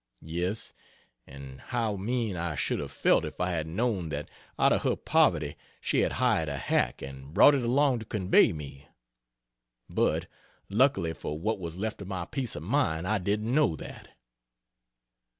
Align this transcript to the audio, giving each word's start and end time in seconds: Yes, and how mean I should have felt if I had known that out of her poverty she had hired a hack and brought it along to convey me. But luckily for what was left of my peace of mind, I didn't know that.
Yes, 0.23 0.73
and 1.27 1.61
how 1.61 1.95
mean 1.95 2.35
I 2.35 2.55
should 2.55 2.79
have 2.79 2.91
felt 2.91 3.23
if 3.23 3.39
I 3.39 3.51
had 3.51 3.67
known 3.67 4.09
that 4.09 4.31
out 4.57 4.73
of 4.73 4.81
her 4.81 4.95
poverty 4.95 5.55
she 5.79 5.99
had 6.01 6.13
hired 6.13 6.49
a 6.49 6.57
hack 6.57 7.03
and 7.03 7.35
brought 7.35 7.53
it 7.53 7.61
along 7.61 7.99
to 7.99 8.05
convey 8.05 8.51
me. 8.51 8.87
But 9.87 10.25
luckily 10.71 11.13
for 11.13 11.39
what 11.39 11.59
was 11.59 11.77
left 11.77 12.01
of 12.01 12.07
my 12.07 12.25
peace 12.25 12.55
of 12.55 12.63
mind, 12.63 13.07
I 13.07 13.19
didn't 13.19 13.53
know 13.53 13.75
that. 13.75 14.09